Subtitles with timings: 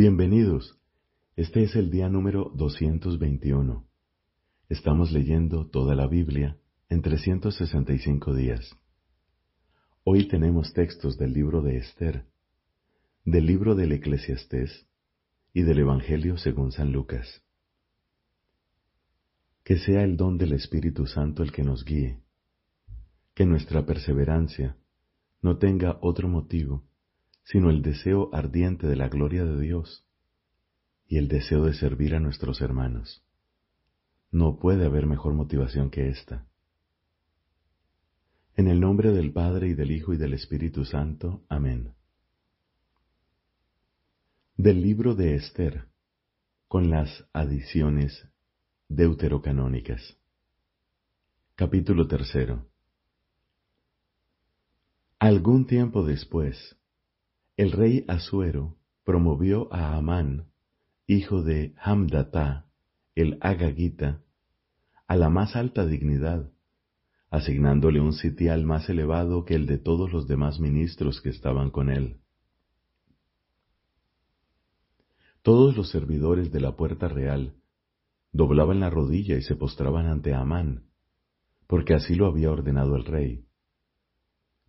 [0.00, 0.78] Bienvenidos.
[1.34, 3.84] Este es el día número 221.
[4.68, 6.56] Estamos leyendo toda la Biblia
[6.88, 8.76] en 365 días.
[10.04, 12.26] Hoy tenemos textos del libro de Esther,
[13.24, 14.86] del libro del Eclesiastés
[15.52, 17.42] y del Evangelio según San Lucas.
[19.64, 22.20] Que sea el don del Espíritu Santo el que nos guíe,
[23.34, 24.76] que nuestra perseverancia
[25.42, 26.84] no tenga otro motivo
[27.50, 30.04] sino el deseo ardiente de la gloria de Dios
[31.06, 33.24] y el deseo de servir a nuestros hermanos.
[34.30, 36.46] No puede haber mejor motivación que esta.
[38.54, 41.42] En el nombre del Padre y del Hijo y del Espíritu Santo.
[41.48, 41.94] Amén.
[44.58, 45.86] Del libro de Esther,
[46.66, 48.28] con las adiciones
[48.88, 50.18] deuterocanónicas.
[51.54, 52.66] Capítulo tercero.
[55.18, 56.77] Algún tiempo después,
[57.58, 60.46] el rey Asuero promovió a Amán,
[61.08, 62.70] hijo de Hamdatá,
[63.16, 64.22] el Agagita,
[65.08, 66.52] a la más alta dignidad,
[67.30, 71.90] asignándole un sitial más elevado que el de todos los demás ministros que estaban con
[71.90, 72.20] él.
[75.42, 77.56] Todos los servidores de la puerta real
[78.30, 80.84] doblaban la rodilla y se postraban ante Amán,
[81.66, 83.47] porque así lo había ordenado el rey.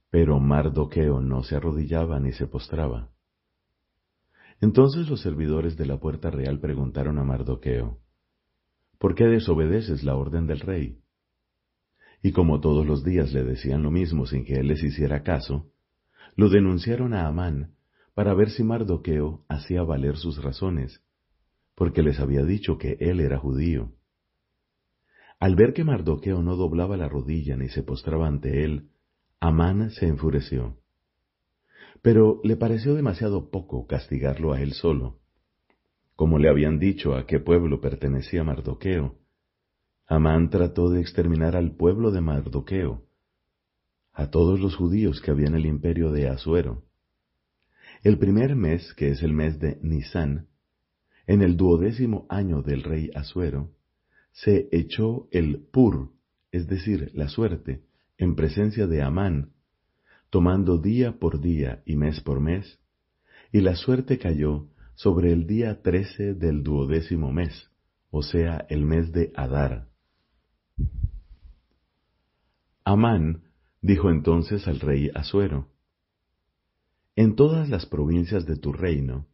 [0.09, 3.11] Pero Mardoqueo no se arrodillaba ni se postraba.
[4.61, 7.99] Entonces los servidores de la puerta real preguntaron a Mardoqueo,
[8.97, 10.99] ¿por qué desobedeces la orden del rey?
[12.21, 15.71] Y como todos los días le decían lo mismo sin que él les hiciera caso,
[16.35, 17.75] lo denunciaron a Amán
[18.13, 21.02] para ver si Mardoqueo hacía valer sus razones,
[21.75, 23.93] porque les había dicho que él era judío.
[25.39, 28.89] Al ver que Mardoqueo no doblaba la rodilla ni se postraba ante él,
[29.42, 30.78] Amán se enfureció.
[32.02, 35.20] Pero le pareció demasiado poco castigarlo a él solo.
[36.16, 39.17] Como le habían dicho a qué pueblo pertenecía Mardoqueo,
[40.08, 43.05] Amán trató de exterminar al pueblo de Mardoqueo,
[44.11, 46.83] a todos los judíos que había en el imperio de Asuero.
[48.04, 50.48] El primer mes, que es el mes de Nisán,
[51.28, 53.72] en el duodécimo año del rey Asuero,
[54.32, 56.11] se echó el pur,
[56.52, 57.83] es decir, la suerte,
[58.19, 59.53] en presencia de Amán,
[60.30, 62.80] tomando día por día y mes por mes,
[63.52, 67.71] y la suerte cayó sobre el día trece del duodécimo mes,
[68.11, 69.87] o sea, el mes de Adar.
[72.83, 73.43] Amán
[73.81, 75.69] dijo entonces al rey Asuero,
[77.15, 79.27] En todas las provincias de tu reino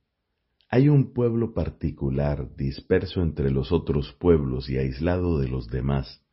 [0.69, 6.25] hay un pueblo particular disperso entre los otros pueblos y aislado de los demás,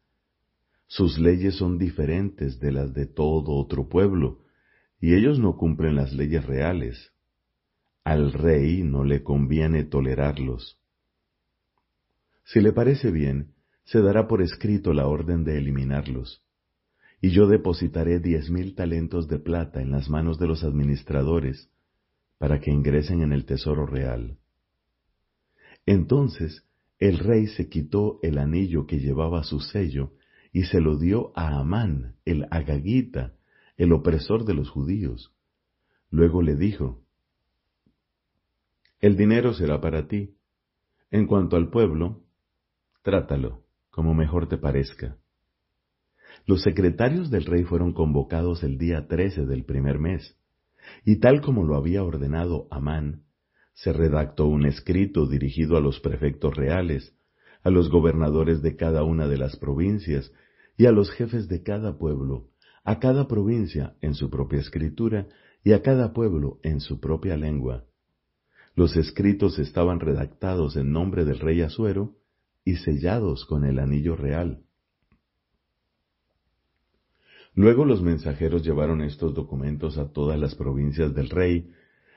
[0.94, 4.41] sus leyes son diferentes de las de todo otro pueblo,
[5.00, 7.14] y ellos no cumplen las leyes reales.
[8.04, 10.78] Al rey no le conviene tolerarlos.
[12.44, 13.54] Si le parece bien,
[13.84, 16.44] se dará por escrito la orden de eliminarlos,
[17.22, 21.70] y yo depositaré diez mil talentos de plata en las manos de los administradores,
[22.36, 24.36] para que ingresen en el tesoro real.
[25.86, 26.66] Entonces
[26.98, 30.12] el rey se quitó el anillo que llevaba su sello
[30.52, 33.34] y se lo dio a Amán, el agagita,
[33.76, 35.34] el opresor de los judíos.
[36.10, 37.02] Luego le dijo,
[39.00, 40.36] El dinero será para ti.
[41.10, 42.22] En cuanto al pueblo,
[43.02, 45.18] trátalo como mejor te parezca.
[46.46, 50.36] Los secretarios del rey fueron convocados el día trece del primer mes,
[51.04, 53.24] y tal como lo había ordenado Amán,
[53.74, 57.14] se redactó un escrito dirigido a los prefectos reales,
[57.62, 60.33] a los gobernadores de cada una de las provincias
[60.77, 62.50] y a los jefes de cada pueblo,
[62.84, 65.28] a cada provincia en su propia escritura
[65.62, 67.84] y a cada pueblo en su propia lengua.
[68.75, 72.17] Los escritos estaban redactados en nombre del rey Asuero
[72.65, 74.65] y sellados con el anillo real.
[77.55, 81.71] Luego los mensajeros llevaron estos documentos a todas las provincias del rey,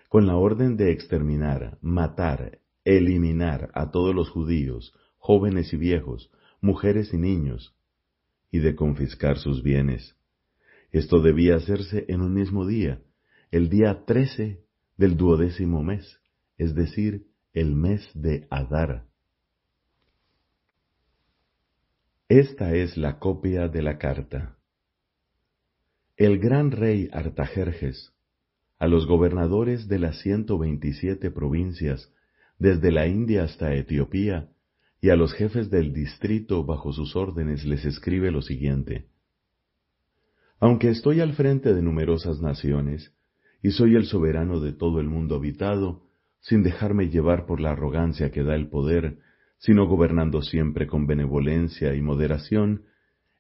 [0.08, 4.94] con la orden de exterminar, matar, eliminar a todos los judíos,
[5.26, 6.30] jóvenes y viejos,
[6.62, 7.76] mujeres y niños,
[8.52, 10.16] y de confiscar sus bienes.
[10.92, 13.02] Esto debía hacerse en un mismo día,
[13.50, 14.64] el día trece
[14.98, 16.20] del duodécimo mes,
[16.60, 19.08] es decir, el mes de Adar.
[22.30, 24.60] Esta es la copia de la carta.
[26.18, 28.14] El gran rey Artajerjes,
[28.78, 32.14] a los gobernadores de las ciento veintisiete provincias,
[32.60, 34.52] desde la India hasta Etiopía,
[35.06, 39.06] y a los jefes del distrito bajo sus órdenes les escribe lo siguiente.
[40.60, 43.14] Aunque estoy al frente de numerosas naciones,
[43.62, 46.08] y soy el soberano de todo el mundo habitado,
[46.40, 49.20] sin dejarme llevar por la arrogancia que da el poder,
[49.60, 52.86] sino gobernando siempre con benevolencia y moderación,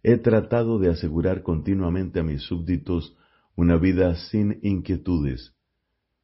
[0.03, 3.17] he tratado de asegurar continuamente a mis súbditos
[3.55, 5.55] una vida sin inquietudes,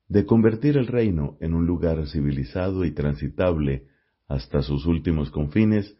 [0.07, 3.87] de convertir el reino en un lugar civilizado y transitable
[4.33, 5.97] hasta sus últimos confines,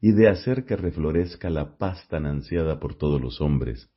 [0.00, 3.88] y de hacer que reflorezca la paz tan ansiada por todos los hombres.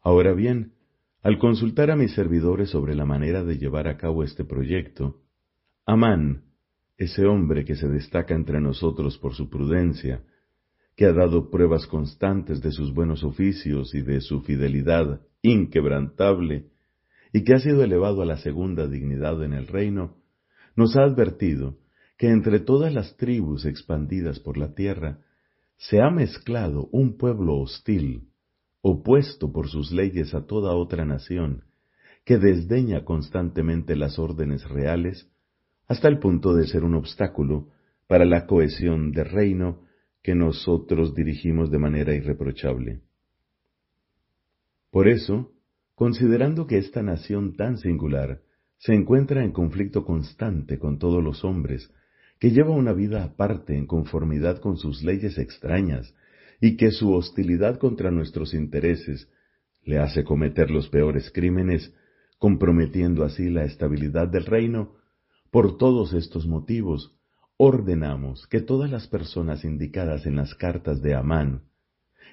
[0.00, 0.74] Ahora bien,
[1.22, 5.16] al consultar a mis servidores sobre la manera de llevar a cabo este proyecto,
[5.84, 6.44] Amán,
[6.96, 10.22] ese hombre que se destaca entre nosotros por su prudencia,
[10.96, 16.66] que ha dado pruebas constantes de sus buenos oficios y de su fidelidad inquebrantable,
[17.32, 20.16] y que ha sido elevado a la segunda dignidad en el reino,
[20.76, 21.76] nos ha advertido
[22.18, 25.20] que entre todas las tribus expandidas por la tierra
[25.76, 28.28] se ha mezclado un pueblo hostil,
[28.82, 31.64] opuesto por sus leyes a toda otra nación,
[32.24, 35.30] que desdeña constantemente las órdenes reales,
[35.86, 37.68] hasta el punto de ser un obstáculo
[38.08, 39.84] para la cohesión del reino
[40.22, 43.02] que nosotros dirigimos de manera irreprochable.
[44.90, 45.52] Por eso,
[45.94, 48.40] considerando que esta nación tan singular
[48.78, 51.92] se encuentra en conflicto constante con todos los hombres,
[52.38, 56.14] que lleva una vida aparte en conformidad con sus leyes extrañas,
[56.60, 59.28] y que su hostilidad contra nuestros intereses
[59.84, 61.94] le hace cometer los peores crímenes,
[62.38, 64.96] comprometiendo así la estabilidad del reino,
[65.50, 67.14] por todos estos motivos,
[67.56, 71.62] ordenamos que todas las personas indicadas en las cartas de Amán,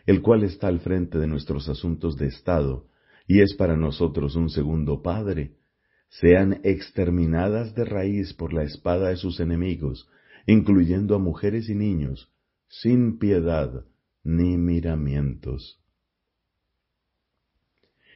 [0.06, 2.88] el cual está al frente de nuestros asuntos de Estado
[3.28, 5.56] y es para nosotros un segundo padre,
[6.20, 10.10] sean exterminadas de raíz por la espada de sus enemigos,
[10.46, 12.32] incluyendo a mujeres y niños,
[12.68, 13.86] sin piedad
[14.24, 15.82] ni miramientos.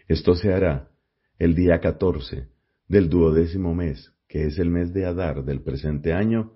[0.08, 0.90] Esto se hará
[1.38, 2.48] el día catorce
[2.88, 6.54] del duodécimo mes, que es el mes de Adar del presente año,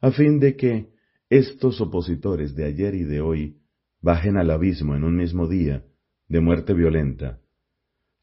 [0.00, 0.90] a fin de que
[1.30, 3.58] estos opositores de ayer y de hoy
[4.00, 5.84] bajen al abismo en un mismo día
[6.28, 7.40] de muerte violenta.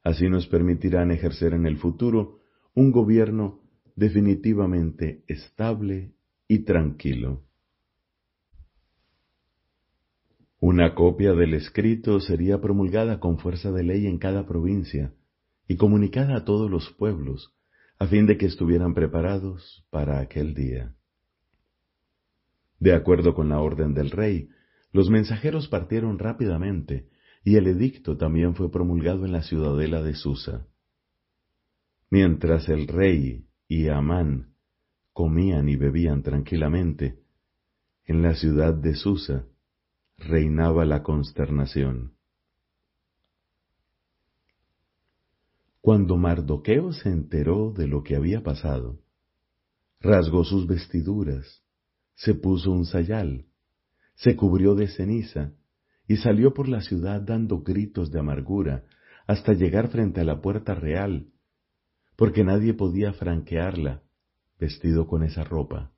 [0.03, 2.40] Así nos permitirán ejercer en el futuro
[2.73, 3.59] un gobierno
[3.95, 6.13] definitivamente estable
[6.47, 7.43] y tranquilo.
[10.59, 15.13] Una copia del escrito sería promulgada con fuerza de ley en cada provincia
[15.67, 17.53] y comunicada a todos los pueblos,
[17.97, 20.95] a fin de que estuvieran preparados para aquel día.
[22.79, 24.49] De acuerdo con la orden del rey,
[24.91, 27.09] los mensajeros partieron rápidamente
[27.43, 30.67] y el edicto también fue promulgado en la ciudadela de Susa.
[32.11, 34.53] Mientras el rey y Amán
[35.13, 37.19] comían y bebían tranquilamente,
[38.03, 39.45] en la ciudad de Susa
[40.17, 42.17] reinaba la consternación.
[45.79, 48.99] Cuando Mardoqueo se enteró de lo que había pasado,
[50.01, 51.63] rasgó sus vestiduras,
[52.15, 53.45] se puso un sayal,
[54.15, 55.53] se cubrió de ceniza
[56.09, 58.83] y salió por la ciudad dando gritos de amargura
[59.27, 61.31] hasta llegar frente a la puerta real
[62.21, 64.03] porque nadie podía franquearla
[64.59, 65.91] vestido con esa ropa.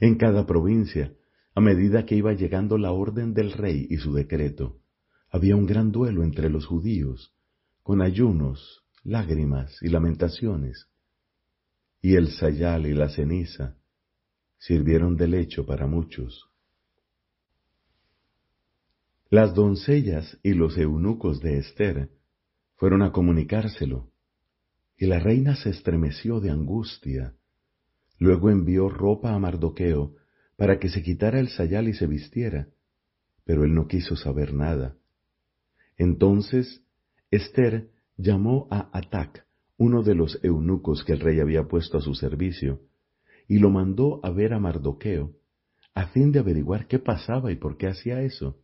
[0.00, 1.12] En cada provincia,
[1.54, 4.80] a medida que iba llegando la orden del rey y su decreto,
[5.28, 7.34] había un gran duelo entre los judíos,
[7.82, 10.86] con ayunos, lágrimas y lamentaciones.
[12.00, 13.76] Y el sayal y la ceniza
[14.56, 16.48] sirvieron de lecho para muchos.
[19.28, 22.08] Las doncellas y los eunucos de Esther
[22.76, 24.10] fueron a comunicárselo,
[24.96, 27.34] y la reina se estremeció de angustia.
[28.18, 30.14] Luego envió ropa a Mardoqueo
[30.56, 32.68] para que se quitara el sayal y se vistiera,
[33.44, 34.96] pero él no quiso saber nada.
[35.98, 36.82] Entonces
[37.30, 42.14] Esther llamó a Atac, uno de los eunucos que el rey había puesto a su
[42.14, 42.80] servicio,
[43.48, 45.34] y lo mandó a ver a Mardoqueo,
[45.94, 48.58] a fin de averiguar qué pasaba y por qué hacía eso.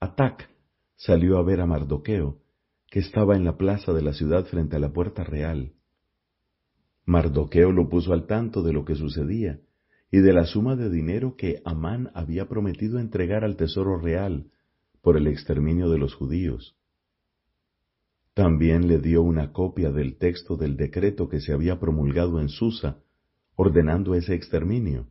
[0.00, 0.50] Atac
[0.96, 2.41] salió a ver a Mardoqueo,
[2.92, 5.72] que estaba en la plaza de la ciudad frente a la puerta real.
[7.06, 9.60] Mardoqueo lo puso al tanto de lo que sucedía
[10.10, 14.50] y de la suma de dinero que Amán había prometido entregar al tesoro real
[15.00, 16.76] por el exterminio de los judíos.
[18.34, 22.98] También le dio una copia del texto del decreto que se había promulgado en Susa,
[23.56, 25.08] ordenando ese exterminio.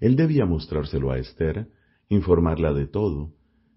[0.00, 1.68] Él debía mostrárselo a Esther,
[2.08, 3.32] informarla de todo,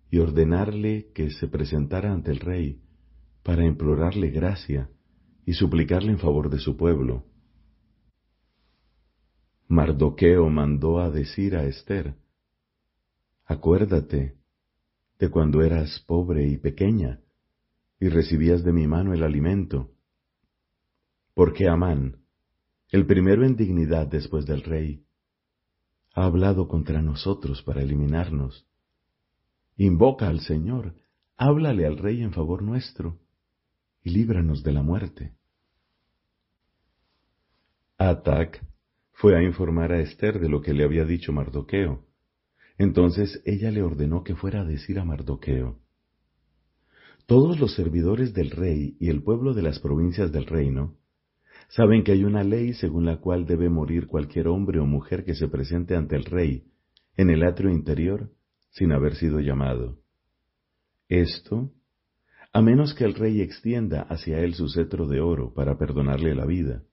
[0.09, 2.81] y ordenarle que se presentara ante el rey,
[3.43, 4.89] para implorarle gracia
[5.46, 7.25] y suplicarle en favor de su pueblo.
[9.67, 12.15] Mardoqueo mandó a decir a Esther,
[13.46, 14.38] Acuérdate
[15.17, 17.22] de cuando eras pobre y pequeña
[18.00, 19.91] y recibías de mi mano el alimento,
[21.34, 22.24] porque Amán,
[22.89, 25.03] el primero en dignidad después del rey,
[26.13, 28.67] ha hablado contra nosotros para eliminarnos.
[29.77, 30.96] Invoca al Señor,
[31.38, 33.19] háblale al rey en favor nuestro,
[34.03, 35.33] y líbranos de la muerte.
[37.97, 38.65] Atac
[39.13, 42.05] fue a informar a Esther de lo que le había dicho Mardoqueo.
[42.77, 45.79] Entonces ella le ordenó que fuera a decir a Mardoqueo,
[47.25, 50.95] Todos los servidores del rey y el pueblo de las provincias del reino
[51.67, 55.35] saben que hay una ley según la cual debe morir cualquier hombre o mujer que
[55.35, 56.63] se presente ante el rey
[57.17, 58.31] en el atrio interior
[58.69, 59.99] sin haber sido llamado.
[61.09, 61.71] Esto,
[62.51, 66.45] a menos que el rey extienda hacia él su cetro de oro para perdonarle la
[66.45, 66.83] vida.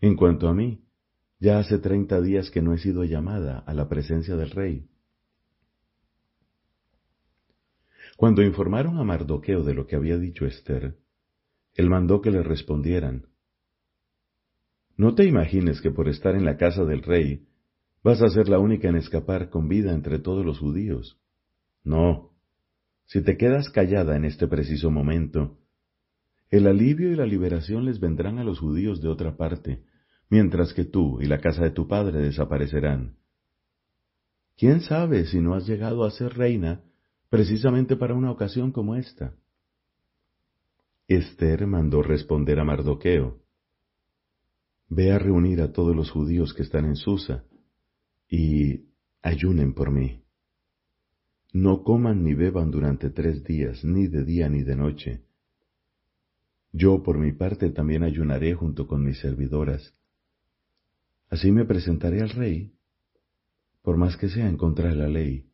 [0.00, 0.84] En cuanto a mí,
[1.38, 4.86] ya hace treinta días que no he sido llamada a la presencia del rey.
[8.16, 10.98] Cuando informaron a Mardoqueo de lo que había dicho Esther,
[11.74, 13.30] él mandó que le respondieran,
[15.00, 17.46] no te imagines que por estar en la casa del rey
[18.04, 21.18] vas a ser la única en escapar con vida entre todos los judíos.
[21.84, 22.29] No.
[23.10, 25.58] Si te quedas callada en este preciso momento,
[26.48, 29.82] el alivio y la liberación les vendrán a los judíos de otra parte,
[30.28, 33.16] mientras que tú y la casa de tu padre desaparecerán.
[34.56, 36.84] ¿Quién sabe si no has llegado a ser reina
[37.30, 39.34] precisamente para una ocasión como esta?
[41.08, 43.40] Esther mandó responder a Mardoqueo,
[44.88, 47.42] Ve a reunir a todos los judíos que están en Susa
[48.28, 48.86] y
[49.20, 50.22] ayunen por mí.
[51.52, 55.24] No coman ni beban durante tres días, ni de día ni de noche.
[56.72, 59.92] Yo por mi parte también ayunaré junto con mis servidoras.
[61.28, 62.72] Así me presentaré al rey,
[63.82, 65.50] por más que sea en contra de la ley.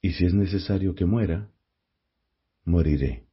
[0.00, 1.50] Y si es necesario que muera,
[2.64, 3.26] moriré.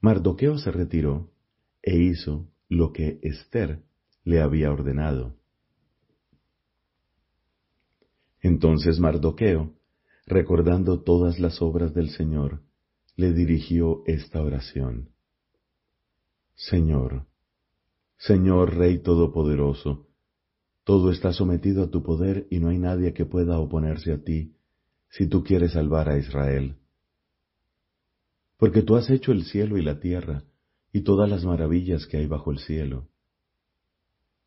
[0.00, 1.30] Mardoqueo se retiró
[1.82, 3.82] e hizo lo que Esther
[4.24, 5.41] le había ordenado.
[8.42, 9.72] Entonces Mardoqueo,
[10.26, 12.62] recordando todas las obras del Señor,
[13.16, 15.10] le dirigió esta oración.
[16.54, 17.26] Señor,
[18.18, 20.08] Señor Rey Todopoderoso,
[20.84, 24.56] todo está sometido a tu poder y no hay nadie que pueda oponerse a ti
[25.10, 26.76] si tú quieres salvar a Israel.
[28.56, 30.44] Porque tú has hecho el cielo y la tierra,
[30.92, 33.08] y todas las maravillas que hay bajo el cielo.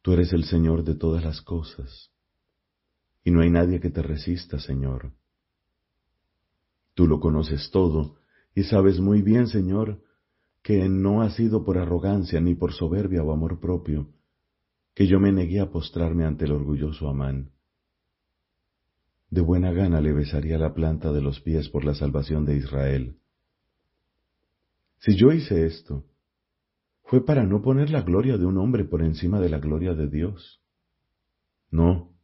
[0.02, 2.12] Tú eres el Señor de todas las cosas,
[3.26, 5.12] y no hay nadie que te resista, Señor.
[6.94, 8.18] Tú lo conoces todo,
[8.54, 10.00] y sabes muy bien, Señor,
[10.62, 14.14] que no ha sido por arrogancia ni por soberbia o amor propio,
[14.94, 17.50] que yo me negué a postrarme ante el orgulloso Amán.
[19.32, 23.18] De buena gana le besaría la planta de los pies por la salvación de Israel.
[25.00, 26.06] Si yo hice esto,
[27.04, 30.08] fue para no poner la gloria de un hombre por encima de la gloria de
[30.08, 30.62] Dios.
[31.72, 32.15] No,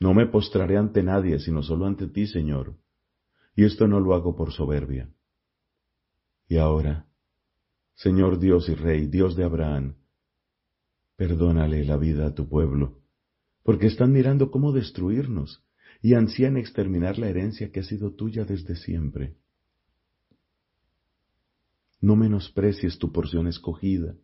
[0.00, 2.76] no me postraré ante nadie, sino solo ante ti, Señor,
[3.54, 5.08] y esto no lo hago por soberbia.
[6.48, 7.06] Y ahora,
[7.94, 9.94] Señor Dios y Rey, Dios de Abraham,
[11.14, 12.98] perdónale la vida a tu pueblo,
[13.62, 15.62] porque están mirando cómo destruirnos
[16.02, 19.36] y ansían exterminar la herencia que ha sido tuya desde siempre
[22.00, 24.16] no menosprecies tu porción escogida,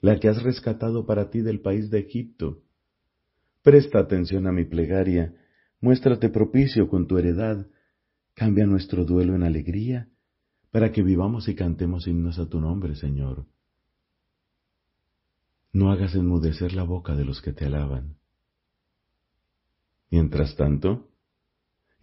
[0.00, 2.62] la que has rescatado para ti del país de Egipto.
[3.62, 5.34] Presta atención a mi plegaria,
[5.80, 7.66] muéstrate propicio con tu heredad,
[8.34, 10.08] cambia nuestro duelo en alegría,
[10.72, 13.46] para que vivamos y cantemos himnos a tu nombre, Señor.
[15.72, 18.16] No hagas enmudecer la boca de los que te alaban.
[20.10, 21.08] Mientras tanto,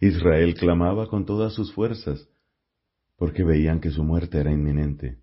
[0.00, 2.28] Israel clamaba con todas sus fuerzas,
[3.16, 5.18] porque veían que su muerte era inminente.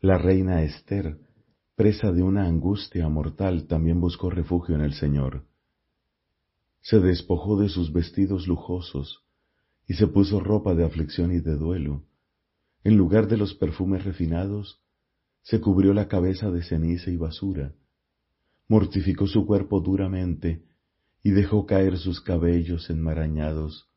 [0.00, 1.18] La reina Esther,
[1.74, 5.44] presa de una angustia mortal, también buscó refugio en el Señor.
[6.80, 9.24] Se despojó de sus vestidos lujosos
[9.86, 12.04] y se puso ropa de aflicción y de duelo.
[12.84, 14.80] En lugar de los perfumes refinados,
[15.42, 17.72] se cubrió la cabeza de ceniza y basura,
[18.68, 20.64] mortificó su cuerpo duramente
[21.22, 23.88] y dejó caer sus cabellos enmarañados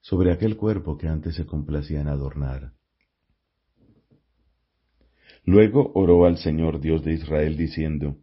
[0.00, 2.72] sobre aquel cuerpo que antes se complacía en adornar.
[5.44, 8.16] Luego oró al Señor Dios de Israel diciendo,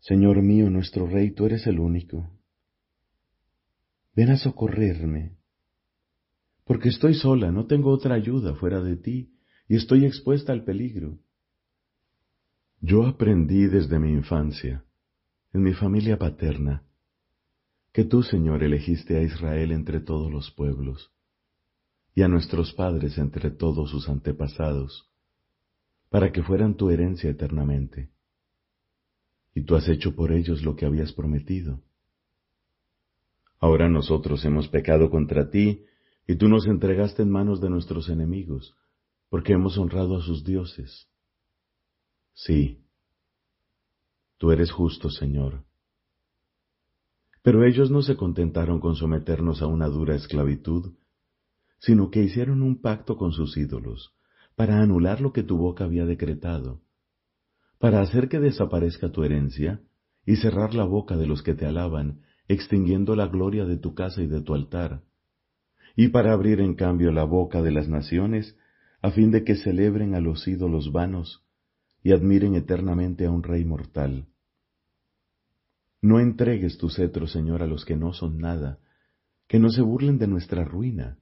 [0.00, 2.30] Señor mío, nuestro Rey, tú eres el único.
[4.14, 5.36] Ven a socorrerme,
[6.64, 9.34] porque estoy sola, no tengo otra ayuda fuera de ti,
[9.68, 11.18] y estoy expuesta al peligro.
[12.80, 14.84] Yo aprendí desde mi infancia,
[15.52, 16.84] en mi familia paterna,
[17.92, 21.12] que tú, Señor, elegiste a Israel entre todos los pueblos,
[22.14, 25.09] y a nuestros padres entre todos sus antepasados,
[26.10, 28.10] para que fueran tu herencia eternamente.
[29.54, 31.80] Y tú has hecho por ellos lo que habías prometido.
[33.60, 35.84] Ahora nosotros hemos pecado contra ti,
[36.26, 38.76] y tú nos entregaste en manos de nuestros enemigos,
[39.28, 41.08] porque hemos honrado a sus dioses.
[42.34, 42.84] Sí,
[44.38, 45.64] tú eres justo, Señor.
[47.42, 50.94] Pero ellos no se contentaron con someternos a una dura esclavitud,
[51.78, 54.14] sino que hicieron un pacto con sus ídolos,
[54.60, 56.82] para anular lo que tu boca había decretado,
[57.78, 59.80] para hacer que desaparezca tu herencia
[60.26, 64.20] y cerrar la boca de los que te alaban, extinguiendo la gloria de tu casa
[64.20, 65.02] y de tu altar,
[65.96, 68.54] y para abrir en cambio la boca de las naciones,
[69.00, 71.42] a fin de que celebren a los ídolos vanos
[72.02, 74.26] y admiren eternamente a un rey mortal.
[76.02, 78.78] No entregues tu cetro, Señor, a los que no son nada,
[79.48, 81.16] que no se burlen de nuestra ruina.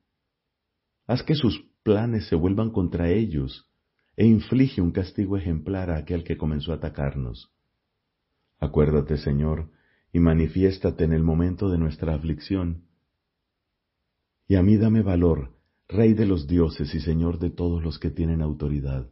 [1.07, 3.67] Haz que sus planes se vuelvan contra ellos,
[4.15, 7.51] e inflige un castigo ejemplar a aquel que comenzó a atacarnos.
[8.61, 9.71] Acuérdate, Señor,
[10.13, 12.85] y manifiéstate en el momento de nuestra aflicción.
[14.47, 15.57] Y a mí dame valor,
[15.89, 19.09] Rey de los dioses y Señor de todos los que tienen autoridad.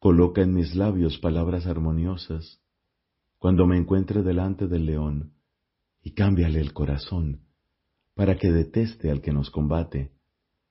[0.00, 2.60] Coloca en mis labios palabras armoniosas
[3.38, 5.34] cuando me encuentre delante del león,
[6.02, 7.42] y cámbiale el corazón,
[8.14, 10.10] para que deteste al que nos combate,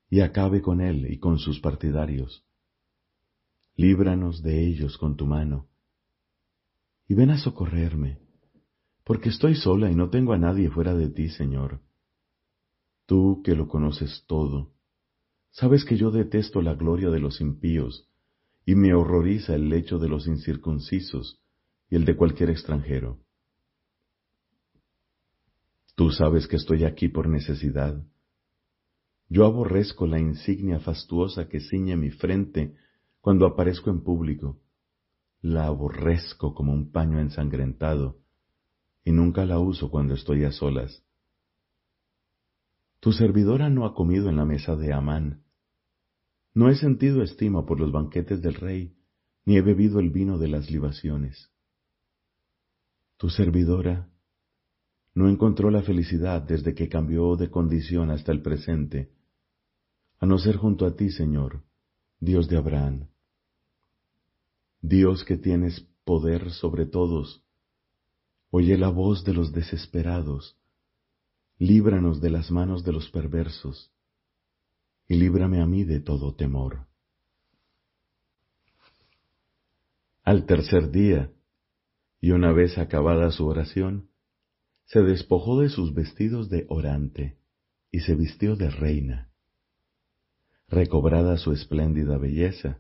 [0.10, 2.44] y acabe con él y con sus partidarios.
[3.76, 5.68] Líbranos de ellos con tu mano,
[7.08, 8.20] y ven a socorrerme,
[9.04, 11.82] porque estoy sola y no tengo a nadie fuera de ti, Señor.
[13.06, 14.74] Tú que lo conoces todo,
[15.52, 18.08] sabes que yo detesto la gloria de los impíos,
[18.66, 21.42] y me horroriza el lecho de los incircuncisos
[21.90, 23.20] y el de cualquier extranjero.
[25.96, 28.02] Tú sabes que estoy aquí por necesidad.
[29.30, 32.76] Yo aborrezco la insignia fastuosa que ciñe mi frente
[33.22, 34.60] cuando aparezco en público.
[35.42, 38.18] La aborrezco como un paño ensangrentado
[39.06, 41.04] y nunca la uso cuando estoy a solas.
[43.00, 45.44] Tu servidora no ha comido en la mesa de Amán.
[46.56, 48.98] No he sentido estima por los banquetes del rey,
[49.46, 51.52] ni he bebido el vino de las libaciones.
[53.18, 54.10] Tu servidora
[55.14, 59.12] no encontró la felicidad desde que cambió de condición hasta el presente,
[60.20, 61.64] a no ser junto a ti, Señor,
[62.20, 63.08] Dios de Abraham.
[64.82, 67.44] Dios que tienes poder sobre todos,
[68.50, 70.58] oye la voz de los desesperados,
[71.58, 73.92] líbranos de las manos de los perversos,
[75.08, 76.88] y líbrame a mí de todo temor.
[80.24, 81.32] Al tercer día,
[82.22, 84.10] y una vez acabada su oración,
[84.86, 87.38] se despojó de sus vestidos de orante
[87.92, 89.29] y se vistió de reina.
[90.70, 92.80] Recobrada su espléndida belleza,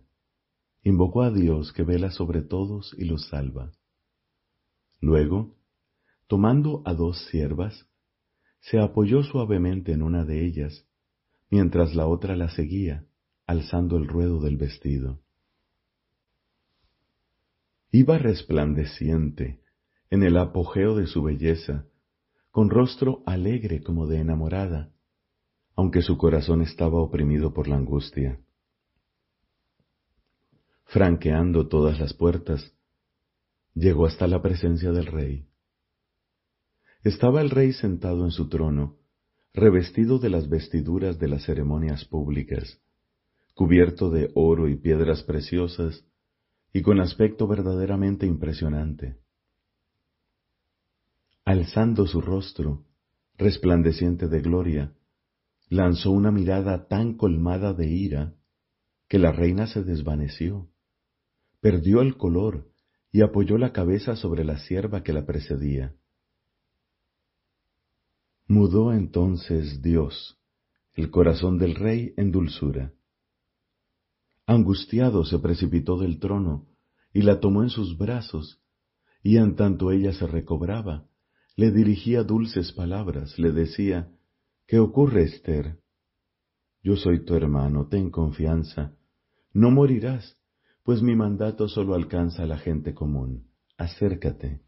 [0.84, 3.71] invocó a Dios que vela sobre todos y los salva.
[5.02, 5.56] Luego,
[6.28, 7.88] tomando a dos siervas,
[8.60, 10.86] se apoyó suavemente en una de ellas,
[11.49, 13.06] mientras la otra la seguía,
[13.47, 15.21] alzando el ruedo del vestido.
[17.91, 19.62] Iba resplandeciente,
[20.12, 21.88] en el apogeo de su belleza,
[22.52, 24.91] con rostro alegre como de enamorada,
[25.80, 28.38] aunque su corazón estaba oprimido por la angustia.
[30.84, 32.74] Franqueando todas las puertas,
[33.76, 35.48] llegó hasta la presencia del rey.
[37.02, 38.98] Estaba el rey sentado en su trono,
[39.54, 42.82] revestido de las vestiduras de las ceremonias públicas,
[43.54, 46.04] cubierto de oro y piedras preciosas,
[46.74, 49.15] y con aspecto verdaderamente impresionante.
[51.46, 52.84] Alzando su rostro,
[53.38, 54.94] resplandeciente de gloria,
[55.70, 58.34] lanzó una mirada tan colmada de ira
[59.08, 60.70] que la reina se desvaneció,
[61.62, 62.72] perdió el color
[63.12, 65.96] y apoyó la cabeza sobre la sierva que la precedía.
[68.48, 70.38] Mudó entonces Dios
[70.94, 72.94] el corazón del rey en dulzura.
[74.46, 76.68] Angustiado se precipitó del trono
[77.14, 78.62] y la tomó en sus brazos,
[79.22, 81.08] y en tanto ella se recobraba,
[81.56, 84.12] le dirigía dulces palabras, le decía,
[84.70, 85.80] ¿Qué ocurre, Esther?
[86.84, 88.96] Yo soy tu hermano, ten confianza.
[89.52, 90.38] No morirás,
[90.84, 93.50] pues mi mandato solo alcanza a la gente común.
[93.80, 94.62] Acércate.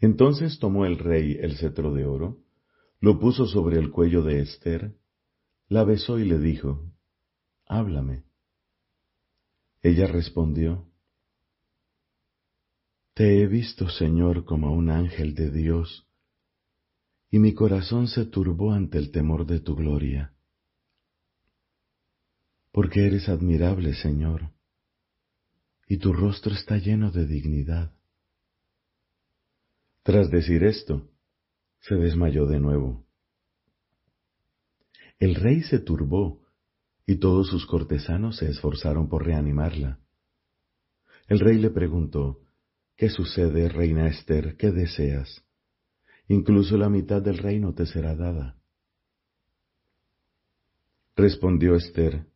[0.00, 2.38] Entonces tomó el rey el cetro de oro,
[2.98, 4.96] lo puso sobre el cuello de Esther,
[5.68, 6.90] la besó y le dijo,
[7.66, 8.24] Háblame.
[9.82, 10.90] Ella respondió,
[13.12, 16.07] Te he visto, Señor, como un ángel de Dios,
[17.30, 20.32] y mi corazón se turbó ante el temor de tu gloria.
[22.78, 24.52] porque eres admirable, Señor,
[25.88, 27.92] y tu rostro está lleno de dignidad.
[30.04, 31.10] Tras decir esto,
[31.80, 33.04] se desmayó de nuevo.
[35.18, 36.40] El rey se turbó
[37.04, 39.98] y todos sus cortesanos se esforzaron por reanimarla.
[41.26, 42.40] El rey le preguntó,
[42.96, 44.56] ¿Qué sucede, reina Esther?
[44.56, 45.44] ¿Qué deseas?
[46.28, 48.56] Incluso la mitad del reino te será dada.
[51.16, 52.26] Respondió Esther,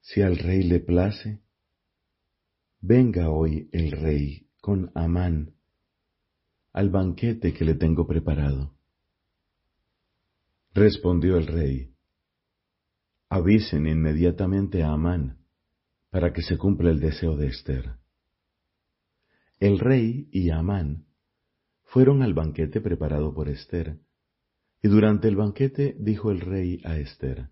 [0.00, 1.42] Si al rey le place,
[2.80, 5.54] venga hoy el rey con Amán
[6.72, 8.74] al banquete que le tengo preparado.
[10.72, 11.94] Respondió el rey,
[13.28, 15.38] avisen inmediatamente a Amán
[16.10, 17.96] para que se cumpla el deseo de Esther.
[19.60, 21.06] El rey y Amán
[21.92, 23.98] fueron al banquete preparado por Esther,
[24.82, 27.50] y durante el banquete dijo el rey a Esther,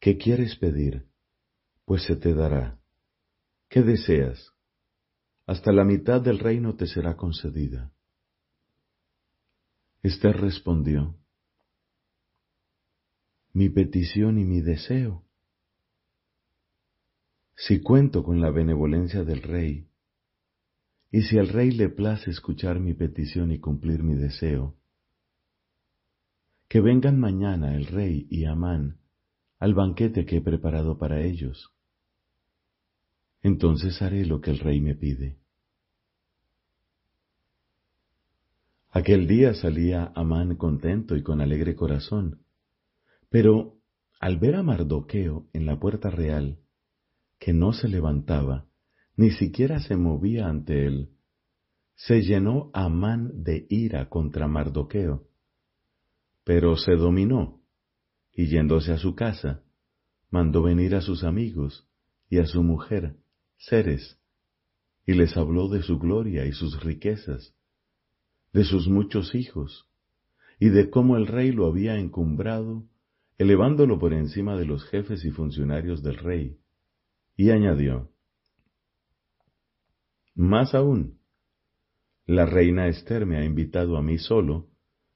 [0.00, 1.06] ¿Qué quieres pedir?
[1.84, 2.80] Pues se te dará.
[3.68, 4.52] ¿Qué deseas?
[5.46, 7.92] Hasta la mitad del reino te será concedida.
[10.02, 11.16] Esther respondió,
[13.52, 15.24] Mi petición y mi deseo.
[17.54, 19.85] Si cuento con la benevolencia del rey,
[21.10, 24.76] y si al rey le place escuchar mi petición y cumplir mi deseo,
[26.68, 28.98] que vengan mañana el rey y Amán
[29.58, 31.72] al banquete que he preparado para ellos.
[33.42, 35.38] Entonces haré lo que el rey me pide.
[38.90, 42.42] Aquel día salía Amán contento y con alegre corazón,
[43.28, 43.78] pero
[44.20, 46.58] al ver a Mardoqueo en la puerta real,
[47.38, 48.66] que no se levantaba,
[49.16, 51.10] ni siquiera se movía ante él,
[51.94, 55.26] se llenó Amán de ira contra Mardoqueo.
[56.44, 57.62] Pero se dominó,
[58.32, 59.62] y yéndose a su casa,
[60.30, 61.88] mandó venir a sus amigos
[62.28, 63.16] y a su mujer,
[63.56, 64.18] Ceres,
[65.06, 67.54] y les habló de su gloria y sus riquezas,
[68.52, 69.88] de sus muchos hijos,
[70.60, 72.86] y de cómo el rey lo había encumbrado,
[73.38, 76.58] elevándolo por encima de los jefes y funcionarios del rey,
[77.36, 78.10] y añadió,
[80.36, 81.18] Más aún,
[82.26, 84.68] la reina Esther me ha invitado a mí solo,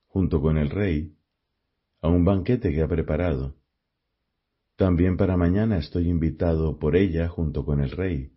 [0.07, 1.15] junto con el rey,
[2.01, 3.55] a un banquete que ha preparado.
[4.77, 8.33] También para mañana estoy invitado por ella junto con el rey.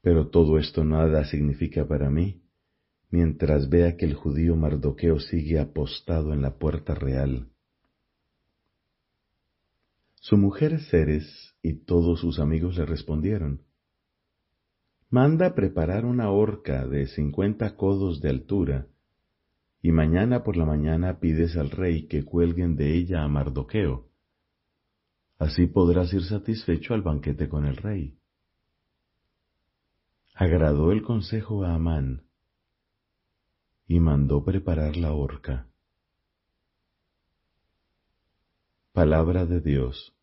[0.00, 2.40] Pero todo esto nada significa para mí,
[3.10, 7.50] mientras vea que el judío Mardoqueo sigue apostado en la puerta real.
[10.14, 13.67] Su mujer Ceres y todos sus amigos le respondieron,
[15.10, 18.88] Manda preparar una horca de cincuenta codos de altura,
[19.80, 24.10] y mañana por la mañana pides al rey que cuelguen de ella a Mardoqueo.
[25.38, 28.18] Así podrás ir satisfecho al banquete con el rey.
[30.34, 32.24] Agradó el consejo a Amán,
[33.86, 35.68] y mandó preparar la horca.
[38.92, 40.14] Palabra de Dios.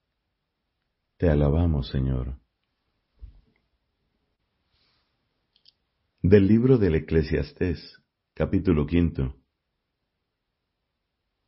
[1.18, 2.45] Te alabamos, Señor.
[6.28, 8.02] Del libro del Eclesiastés,
[8.34, 9.36] capítulo quinto.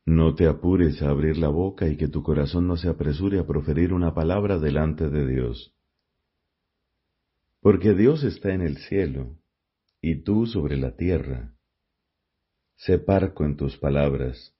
[0.06, 3.44] No te apures a abrir la boca y que tu corazón no se apresure a
[3.44, 5.74] proferir una palabra delante de Dios.
[7.60, 9.36] Porque Dios está en el cielo
[10.00, 11.56] y tú sobre la tierra.
[12.76, 14.54] Sé parco en tus palabras.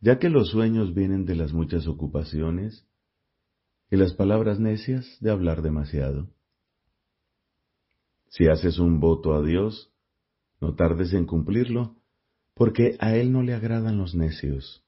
[0.00, 2.88] Ya que los sueños vienen de las muchas ocupaciones
[3.90, 6.34] y las palabras necias de hablar demasiado.
[8.28, 9.92] Si haces un voto a Dios,
[10.60, 11.96] no tardes en cumplirlo,
[12.54, 14.84] porque a Él no le agradan los necios.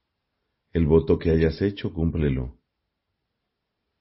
[0.72, 2.58] El voto que hayas hecho, cúmplelo.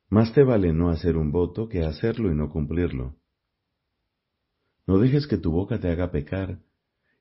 [0.10, 3.16] Más te vale no hacer un voto que hacerlo y no cumplirlo.
[4.86, 6.60] No dejes que tu boca te haga pecar,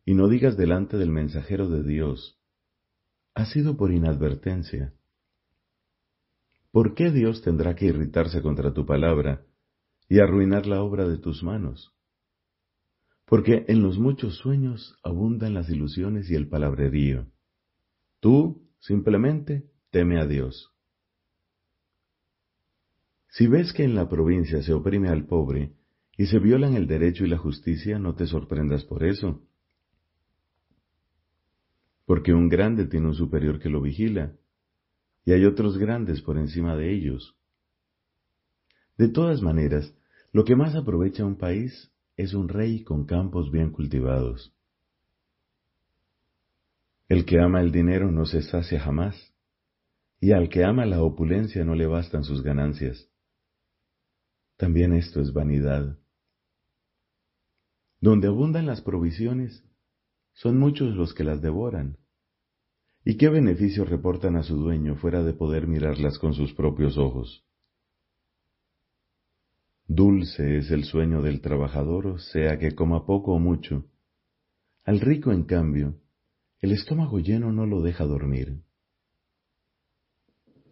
[0.04, 2.38] y no digas delante del mensajero de Dios,
[3.34, 4.94] ha sido por inadvertencia.
[6.70, 9.44] ¿Por qué Dios tendrá que irritarse contra tu palabra
[10.08, 11.95] y arruinar la obra de tus manos?
[13.26, 17.26] Porque en los muchos sueños abundan las ilusiones y el palabrerío.
[18.20, 20.72] Tú simplemente teme a Dios.
[23.28, 25.74] Si ves que en la provincia se oprime al pobre
[26.16, 29.42] y se violan el derecho y la justicia, no te sorprendas por eso.
[32.06, 34.32] Porque un grande tiene un superior que lo vigila,
[35.24, 37.36] y hay otros grandes por encima de ellos.
[38.96, 39.92] De todas maneras,
[40.32, 44.54] lo que más aprovecha un país es un rey con campos bien cultivados.
[47.08, 49.14] El que ama el dinero no se sacia jamás,
[50.18, 53.08] y al que ama la opulencia no le bastan sus ganancias.
[54.56, 55.98] También esto es vanidad.
[58.00, 59.64] Donde abundan las provisiones,
[60.32, 61.98] son muchos los que las devoran.
[63.04, 67.45] ¿Y qué beneficio reportan a su dueño fuera de poder mirarlas con sus propios ojos?
[69.88, 73.86] Dulce es el sueño del trabajador, sea que coma poco o mucho.
[74.84, 76.00] Al rico, en cambio,
[76.60, 78.62] el estómago lleno no lo deja dormir.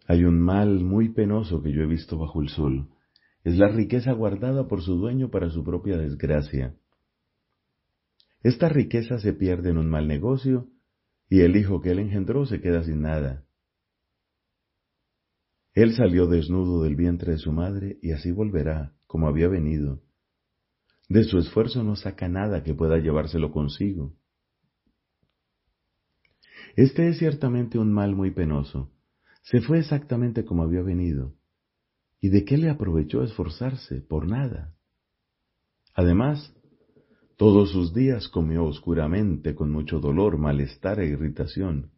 [0.07, 2.89] Hay un mal muy penoso que yo he visto bajo el sol.
[3.43, 6.75] Es la riqueza guardada por su dueño para su propia desgracia.
[8.43, 10.67] Esta riqueza se pierde en un mal negocio
[11.29, 13.45] y el hijo que él engendró se queda sin nada.
[15.73, 20.01] Él salió desnudo del vientre de su madre y así volverá, como había venido.
[21.07, 24.13] De su esfuerzo no saca nada que pueda llevárselo consigo.
[26.75, 28.91] Este es ciertamente un mal muy penoso.
[29.41, 31.33] Se fue exactamente como había venido.
[32.19, 34.01] ¿Y de qué le aprovechó esforzarse?
[34.01, 34.75] Por nada.
[35.93, 36.53] Además,
[37.37, 41.93] todos sus días comió oscuramente con mucho dolor, malestar e irritación.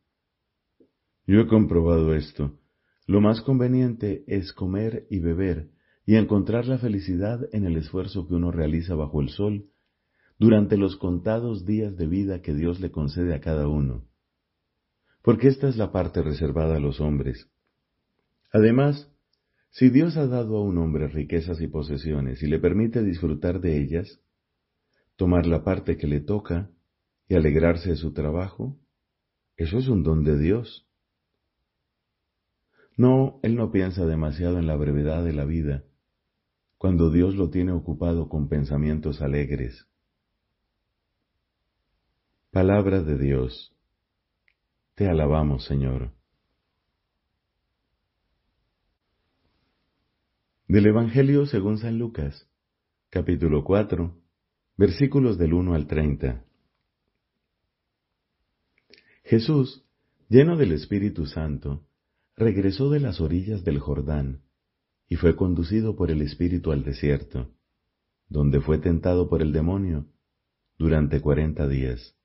[1.26, 2.60] Yo he comprobado esto.
[3.08, 5.72] Lo más conveniente es comer y beber
[6.08, 9.70] y encontrar la felicidad en el esfuerzo que uno realiza bajo el sol
[10.40, 14.08] durante los contados días de vida que Dios le concede a cada uno
[15.28, 17.50] porque esta es la parte reservada a los hombres.
[18.54, 19.12] Además,
[19.72, 23.78] si Dios ha dado a un hombre riquezas y posesiones y le permite disfrutar de
[23.78, 24.22] ellas,
[25.18, 26.70] tomar la parte que le toca
[27.28, 28.80] y alegrarse de su trabajo,
[29.58, 30.88] eso es un don de Dios.
[32.96, 35.84] No, él no piensa demasiado en la brevedad de la vida,
[36.78, 39.88] cuando Dios lo tiene ocupado con pensamientos alegres.
[42.52, 43.76] Palabra de Dios.
[44.96, 46.12] Te alabamos, Señor.
[50.68, 52.48] Del Evangelio según San Lucas,
[53.10, 54.14] capítulo 4,
[54.76, 56.44] versículos del 1 al 30.
[59.24, 59.84] Jesús,
[60.30, 61.86] lleno del Espíritu Santo,
[62.36, 64.47] regresó de las orillas del Jordán
[65.10, 67.50] y fue conducido por el Espíritu al desierto,
[68.30, 70.06] donde fue tentado por el demonio
[70.78, 72.16] durante cuarenta días.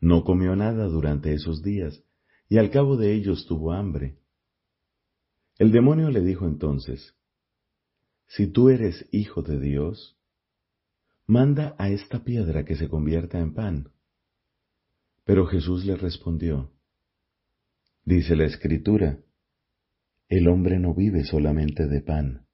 [0.00, 2.02] No comió nada durante esos días,
[2.48, 4.18] y al cabo de ellos tuvo hambre.
[5.58, 7.14] El demonio le dijo entonces,
[8.26, 10.18] Si tú eres hijo de Dios,
[11.26, 13.92] manda a esta piedra que se convierta en pan.
[15.24, 16.72] Pero Jesús le respondió,
[18.04, 19.20] Dice la Escritura,
[20.30, 22.46] el hombre no vive solamente de pan.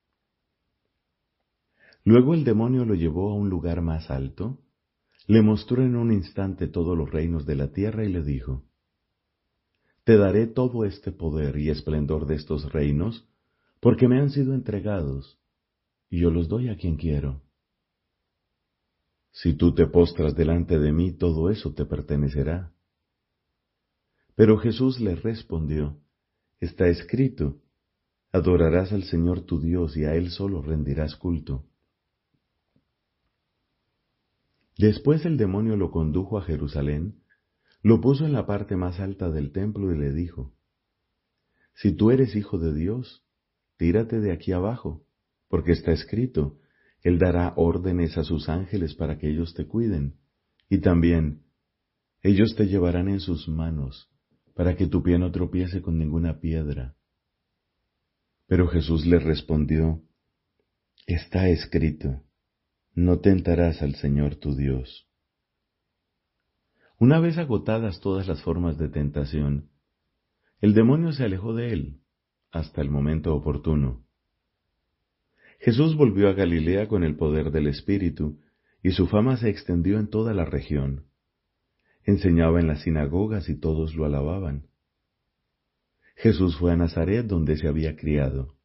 [2.03, 4.61] Luego el demonio lo llevó a un lugar más alto
[5.27, 8.65] le mostró en un instante todos los reinos de la tierra y le dijo,
[10.05, 13.29] Te daré todo este poder y esplendor de estos reinos,
[13.81, 15.39] porque me han sido entregados,
[16.09, 17.43] y yo los doy a quien quiero.
[19.33, 22.73] Si tú te postras delante de mí, todo eso te pertenecerá.
[24.37, 25.99] Pero Jesús le respondió,
[26.61, 27.61] Está escrito,
[28.37, 31.65] adorarás al Señor tu Dios y a Él solo rendirás culto.
[34.79, 37.23] Después el demonio lo condujo a Jerusalén,
[37.83, 40.55] lo puso en la parte más alta del templo y le dijo,
[41.75, 43.25] Si tú eres hijo de Dios,
[43.79, 45.07] tírate de aquí abajo,
[45.49, 46.59] porque está escrito,
[47.03, 50.19] Él dará órdenes a sus ángeles para que ellos te cuiden,
[50.69, 51.45] y también
[52.23, 54.11] ellos te llevarán en sus manos,
[54.55, 56.96] para que tu pie no tropiece con ninguna piedra.
[58.47, 60.03] Pero Jesús le respondió,
[61.07, 62.23] Está escrito,
[62.95, 65.09] no tentarás al Señor tu Dios.
[66.99, 69.71] Una vez agotadas todas las formas de tentación,
[70.61, 72.01] el demonio se alejó de él
[72.51, 74.05] hasta el momento oportuno.
[75.61, 78.41] Jesús volvió a Galilea con el poder del Espíritu,
[78.83, 81.07] y su fama se extendió en toda la región.
[82.05, 84.69] Enseñaba en las sinagogas y todos lo alababan.
[86.27, 88.57] Jesús fue a Nazaret donde se había criado.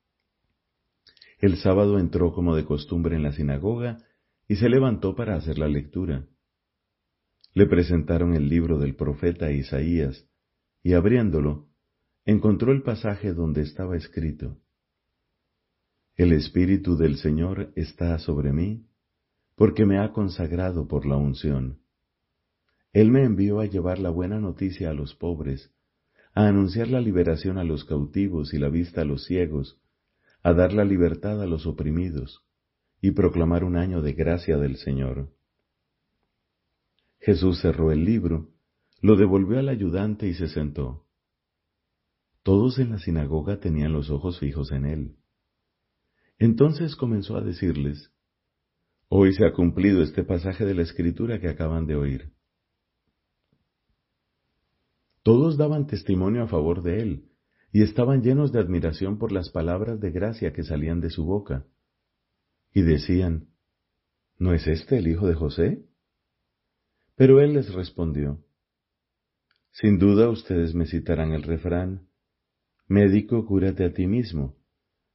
[1.38, 4.00] El sábado entró como de costumbre en la sinagoga
[4.48, 6.26] y se levantó para hacer la lectura.
[7.54, 10.28] Le presentaron el libro del profeta Isaías,
[10.82, 11.68] y abriéndolo,
[12.26, 14.58] encontró el pasaje donde estaba escrito,
[16.16, 18.88] El Espíritu del Señor está sobre mí,
[19.54, 21.78] porque me ha consagrado por la unción.
[22.92, 25.72] Él me envió a llevar la buena noticia a los pobres,
[26.34, 29.80] a anunciar la liberación a los cautivos y la vista a los ciegos,
[30.44, 32.44] a dar la libertad a los oprimidos,
[33.02, 35.30] y proclamar un año de gracia del Señor.
[37.20, 38.50] Jesús cerró el libro,
[39.02, 41.06] lo devolvió al ayudante y se sentó.
[42.44, 45.16] todos en la sinagoga tenían los ojos fijos en él.
[46.40, 48.12] Entonces comenzó a decirles,
[49.10, 52.32] Hoy se ha cumplido este pasaje de la escritura que acaban de oír.
[55.24, 57.26] Todos daban testimonio a favor de él,
[57.72, 61.66] y estaban llenos de admiración por las palabras de gracia que salían de su boca.
[62.74, 63.48] Y decían,
[64.38, 65.86] ¿No es este el hijo de José?
[67.16, 68.44] Pero él les respondió,
[69.72, 72.08] Sin duda ustedes me citarán el refrán,
[72.88, 74.58] Médico, cúrate a ti mismo.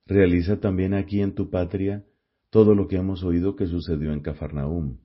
[0.07, 2.07] Realiza también aquí en tu patria
[2.49, 5.01] todo lo que hemos oído que sucedió en Cafarnaúm.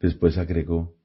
[0.00, 0.96] Después agregó,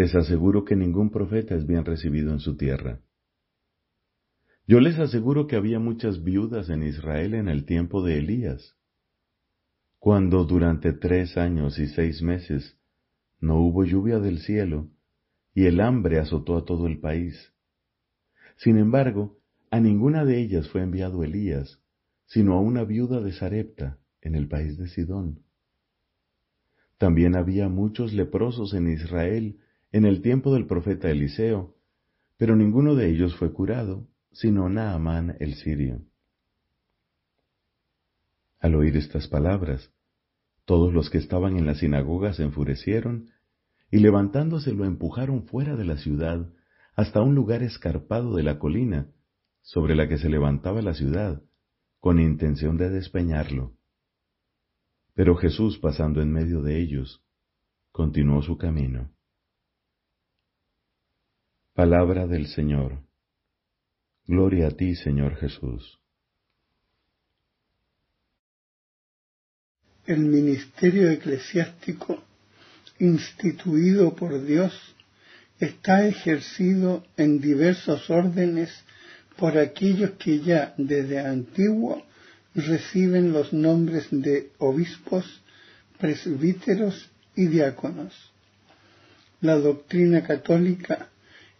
[0.00, 3.02] Les aseguro que ningún profeta es bien recibido en su tierra.
[4.66, 8.78] Yo les aseguro que había muchas viudas en Israel en el tiempo de Elías,
[9.98, 12.78] cuando durante tres años y seis meses
[13.40, 14.88] no hubo lluvia del cielo
[15.52, 17.52] y el hambre azotó a todo el país.
[18.56, 19.36] Sin embargo,
[19.70, 21.78] a ninguna de ellas fue enviado Elías,
[22.24, 25.40] sino a una viuda de Sarepta, en el país de Sidón.
[26.96, 29.60] También había muchos leprosos en Israel
[29.92, 31.74] en el tiempo del profeta Eliseo,
[32.36, 36.02] pero ninguno de ellos fue curado, sino Naamán el sirio.
[38.60, 39.92] Al oír estas palabras,
[40.64, 43.30] todos los que estaban en la sinagoga se enfurecieron
[43.90, 46.48] y levantándose lo empujaron fuera de la ciudad
[46.94, 49.08] hasta un lugar escarpado de la colina
[49.62, 51.42] sobre la que se levantaba la ciudad,
[51.98, 53.74] con intención de despeñarlo.
[55.14, 57.24] Pero Jesús, pasando en medio de ellos,
[57.90, 59.10] continuó su camino.
[61.80, 62.98] Palabra del Señor.
[64.26, 65.98] Gloria a ti, Señor Jesús.
[70.04, 72.22] El ministerio eclesiástico
[72.98, 74.74] instituido por Dios
[75.58, 78.84] está ejercido en diversos órdenes
[79.38, 82.04] por aquellos que ya desde antiguo
[82.54, 85.24] reciben los nombres de obispos,
[85.98, 88.12] presbíteros y diáconos.
[89.40, 91.08] La doctrina católica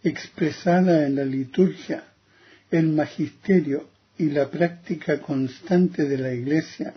[0.02, 2.04] expresada en la liturgia,
[2.70, 6.94] el magisterio y la práctica constante de la Iglesia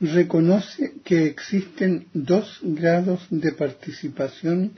[0.00, 4.72] reconoce que existen dos grados de participación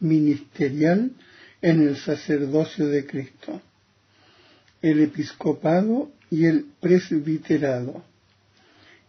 [0.00, 1.12] ministerial
[1.60, 3.60] en el sacerdocio de Cristo,
[4.80, 8.02] el episcopado y el presbiterado.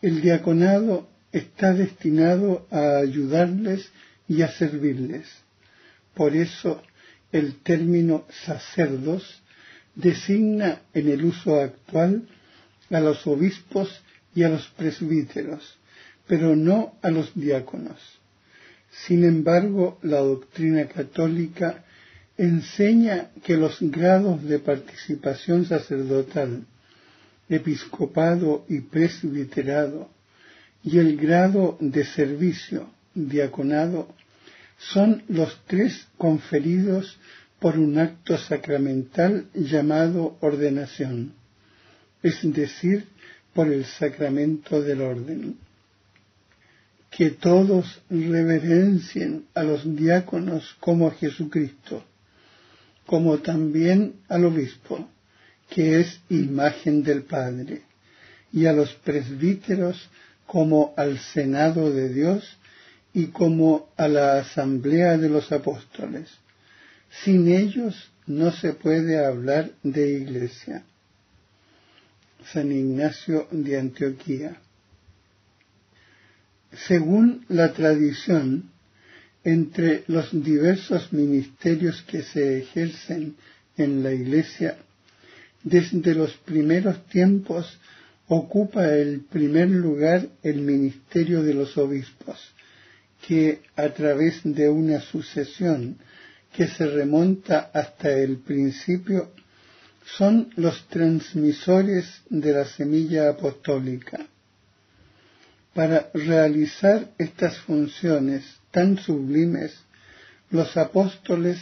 [0.01, 3.89] El diaconado está destinado a ayudarles
[4.27, 5.27] y a servirles.
[6.13, 6.81] Por eso
[7.31, 9.41] el término sacerdos
[9.95, 12.27] designa en el uso actual
[12.89, 14.01] a los obispos
[14.35, 15.77] y a los presbíteros,
[16.27, 17.99] pero no a los diáconos.
[19.05, 21.83] Sin embargo, la doctrina católica
[22.37, 26.65] enseña que los grados de participación sacerdotal,
[27.47, 30.09] episcopado y presbiterado,
[30.83, 34.07] y el grado de servicio, diaconado,
[34.89, 37.17] son los tres conferidos
[37.59, 41.33] por un acto sacramental llamado ordenación,
[42.23, 43.05] es decir,
[43.53, 45.57] por el sacramento del orden.
[47.11, 52.03] Que todos reverencien a los diáconos como a Jesucristo,
[53.05, 55.07] como también al obispo,
[55.69, 57.83] que es imagen del Padre,
[58.51, 60.09] y a los presbíteros
[60.47, 62.57] como al Senado de Dios
[63.13, 66.29] y como a la asamblea de los apóstoles.
[67.23, 70.83] Sin ellos no se puede hablar de iglesia.
[72.53, 74.57] San Ignacio de Antioquía.
[76.87, 78.71] Según la tradición,
[79.43, 83.35] entre los diversos ministerios que se ejercen
[83.77, 84.77] en la Iglesia,
[85.63, 87.79] desde los primeros tiempos
[88.27, 92.39] ocupa el primer lugar el ministerio de los obispos,
[93.27, 95.97] que a través de una sucesión
[96.53, 99.31] que se remonta hasta el principio
[100.17, 104.19] son los transmisores de la semilla apostólica.
[105.73, 109.73] Para realizar estas funciones tan sublimes,
[110.49, 111.57] los apóstoles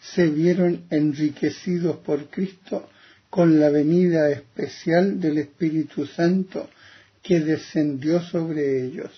[0.00, 2.90] se vieron enriquecidos por Cristo
[3.30, 6.68] con la venida especial del Espíritu Santo
[7.22, 9.10] que descendió sobre ellos.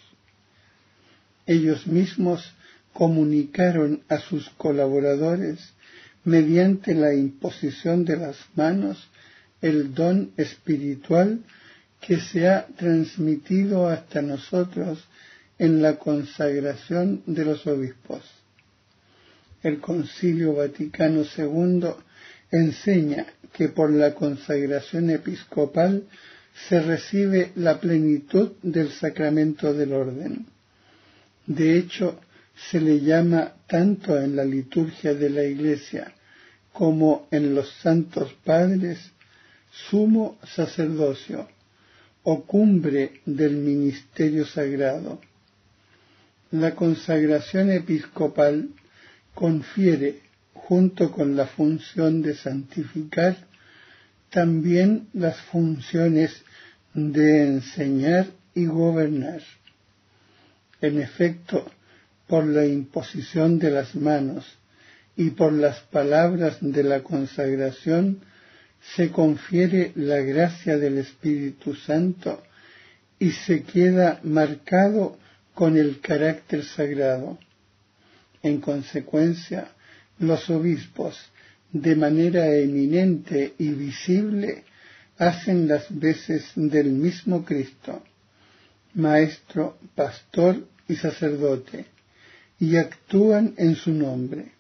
[1.47, 2.53] Ellos mismos
[2.92, 5.72] comunicaron a sus colaboradores
[6.24, 9.09] mediante la imposición de las manos
[9.62, 11.40] el don espiritual
[12.01, 15.07] que se ha transmitido hasta nosotros
[15.59, 18.22] en la consagración de los obispos.
[19.62, 21.88] El Concilio Vaticano II
[22.51, 26.05] enseña que por la consagración episcopal
[26.68, 30.47] se recibe la plenitud del sacramento del orden.
[31.47, 32.20] De hecho,
[32.70, 36.12] se le llama tanto en la liturgia de la Iglesia
[36.72, 38.99] como en los santos padres
[39.90, 41.49] sumo sacerdocio
[42.22, 45.20] o cumbre del ministerio sagrado.
[46.51, 48.70] La consagración episcopal
[49.34, 50.20] confiere,
[50.55, 53.36] junto con la función de santificar,
[54.30, 56.42] también las funciones
[56.94, 59.42] de enseñar y gobernar.
[60.81, 61.70] En efecto,
[62.27, 64.45] por la imposición de las manos
[65.16, 68.20] y por las palabras de la consagración,
[68.95, 72.43] se confiere la gracia del Espíritu Santo
[73.18, 75.18] y se queda marcado
[75.55, 77.39] con el carácter sagrado.
[78.43, 79.68] En consecuencia,
[80.18, 81.18] los obispos,
[81.72, 84.64] de manera eminente y visible,
[85.18, 88.03] hacen las veces del mismo Cristo,
[88.97, 91.86] maestro, pastor y sacerdote,
[92.59, 94.53] y actúan en su nombre.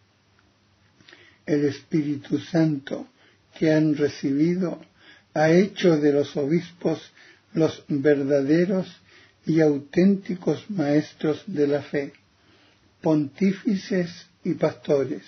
[1.46, 3.08] El Espíritu Santo
[3.58, 4.80] que han recibido
[5.34, 7.00] ha hecho de los obispos
[7.52, 8.86] los verdaderos
[9.46, 12.12] y auténticos maestros de la fe,
[13.00, 15.22] pontífices y pastores.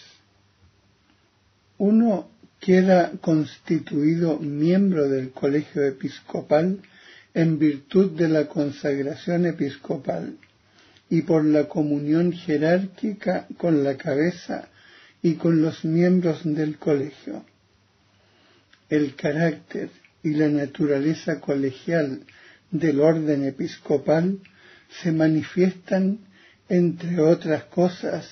[1.78, 2.28] Uno
[2.61, 6.80] queda constituido miembro del colegio episcopal
[7.39, 10.36] en virtud de la consagración episcopal
[11.09, 14.68] y por la comunión jerárquica con la cabeza
[15.22, 17.45] y con los miembros del colegio.
[18.89, 19.89] El carácter
[20.24, 22.24] y la naturaleza colegial
[22.72, 24.41] del orden episcopal
[25.01, 26.18] se manifiestan,
[26.68, 28.28] entre otras cosas,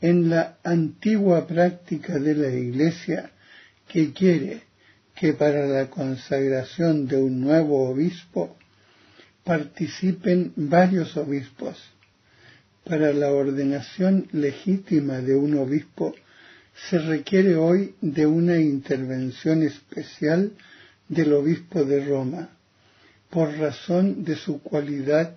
[0.00, 3.32] en la antigua práctica de la Iglesia
[3.86, 4.69] que quiere
[5.20, 8.56] que para la consagración de un nuevo obispo
[9.44, 11.76] participen varios obispos.
[12.84, 16.14] Para la ordenación legítima de un obispo
[16.88, 20.52] se requiere hoy de una intervención especial
[21.06, 22.48] del obispo de Roma,
[23.28, 25.36] por razón de su cualidad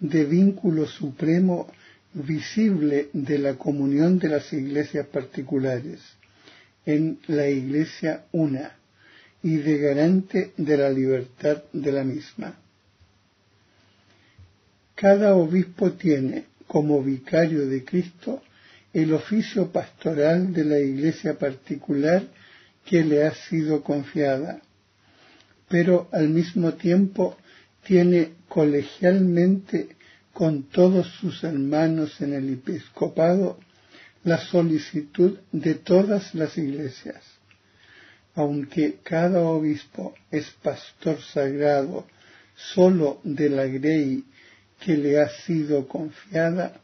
[0.00, 1.68] de vínculo supremo
[2.14, 6.00] visible de la comunión de las iglesias particulares
[6.84, 8.79] en la iglesia una
[9.42, 12.58] y de garante de la libertad de la misma.
[14.94, 18.42] Cada obispo tiene como vicario de Cristo
[18.92, 22.22] el oficio pastoral de la iglesia particular
[22.84, 24.60] que le ha sido confiada,
[25.68, 27.36] pero al mismo tiempo
[27.84, 29.96] tiene colegialmente
[30.32, 33.58] con todos sus hermanos en el episcopado
[34.24, 37.22] la solicitud de todas las iglesias.
[38.34, 42.06] Aunque cada obispo es pastor sagrado
[42.56, 44.24] solo de la grey
[44.78, 46.80] que le ha sido confiada,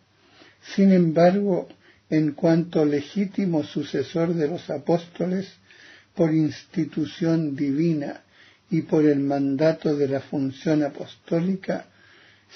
[0.74, 1.68] sin embargo,
[2.10, 5.48] en cuanto legítimo sucesor de los apóstoles,
[6.14, 8.22] por institución divina
[8.70, 11.86] y por el mandato de la función apostólica,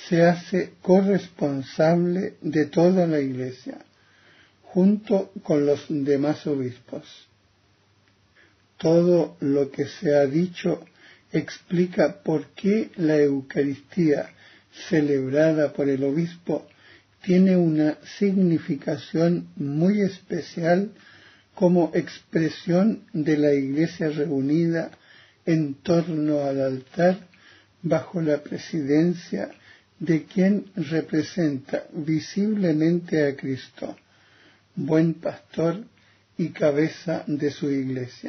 [0.08, 3.78] se hace corresponsable de toda la Iglesia,
[4.62, 7.29] junto con los demás obispos.
[8.80, 10.82] Todo lo que se ha dicho
[11.32, 14.30] explica por qué la Eucaristía
[14.88, 16.66] celebrada por el obispo
[17.22, 20.92] tiene una significación muy especial
[21.54, 24.90] como expresión de la Iglesia reunida
[25.44, 27.28] en torno al altar
[27.82, 29.50] bajo la presidencia
[29.98, 33.94] de quien representa visiblemente a Cristo,
[34.74, 35.84] buen pastor
[36.38, 38.28] y cabeza de su iglesia.